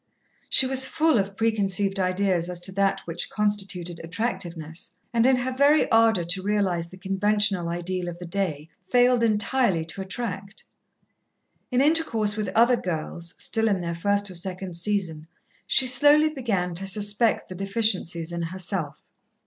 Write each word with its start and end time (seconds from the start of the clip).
She 0.49 0.65
was 0.65 0.87
full 0.87 1.19
of 1.19 1.37
preconceived 1.37 1.99
ideas 1.99 2.49
as 2.49 2.59
to 2.61 2.71
that 2.71 3.01
which 3.01 3.29
constituted 3.29 4.01
attractiveness, 4.03 4.95
and 5.13 5.27
in 5.27 5.35
her 5.35 5.51
very 5.51 5.87
ardour 5.91 6.23
to 6.23 6.41
realize 6.41 6.89
the 6.89 6.97
conventional 6.97 7.69
ideal 7.69 8.07
of 8.07 8.17
the 8.17 8.25
day 8.25 8.67
failed 8.89 9.21
entirely 9.21 9.85
to 9.85 10.01
attract. 10.01 10.63
In 11.71 11.81
intercourse 11.81 12.35
with 12.35 12.49
other 12.55 12.77
girls, 12.77 13.35
still 13.37 13.67
in 13.67 13.79
their 13.81 13.93
first 13.93 14.31
or 14.31 14.33
second 14.33 14.75
season, 14.75 15.27
she 15.67 15.85
slowly 15.85 16.29
began 16.29 16.73
to 16.73 16.87
suspect 16.87 17.47
the 17.47 17.53
deficiencies 17.53 18.31
in 18.31 18.41
herself. 18.41 19.03